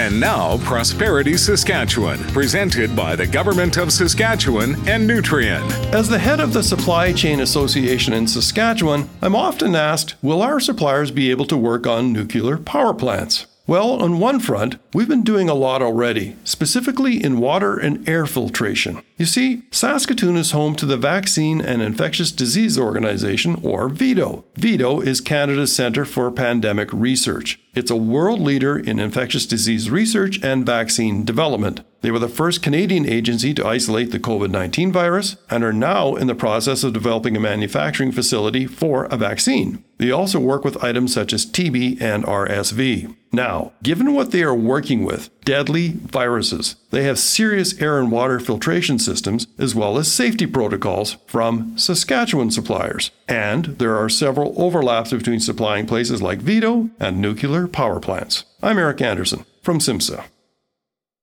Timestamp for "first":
32.28-32.64